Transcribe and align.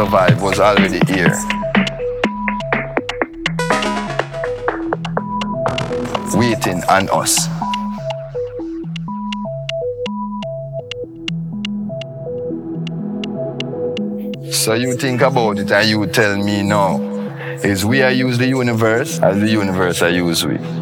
survive 0.00 0.40
was 0.40 0.58
already 0.58 0.98
here. 1.12 1.36
Waiting 6.32 6.82
on 6.88 7.06
us. 7.12 7.34
So 14.50 14.72
you 14.72 14.94
think 14.94 15.20
about 15.20 15.58
it 15.58 15.70
and 15.70 15.86
you 15.90 16.06
tell 16.06 16.34
me 16.38 16.62
now. 16.62 16.98
Is 17.62 17.84
we 17.84 18.02
I 18.02 18.08
use 18.08 18.38
the 18.38 18.48
universe 18.48 19.20
as 19.20 19.38
the 19.38 19.50
universe 19.50 20.00
I 20.00 20.08
use 20.08 20.46
we? 20.46 20.79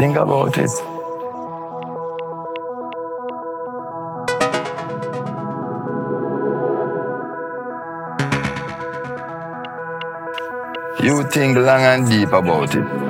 Think 0.00 0.16
about 0.16 0.56
it. 0.56 0.70
You 11.02 11.22
think 11.24 11.58
long 11.58 11.82
and 11.82 12.08
deep 12.08 12.32
about 12.32 12.74
it. 12.74 13.09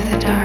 Of 0.00 0.10
the 0.10 0.18
dark. 0.18 0.39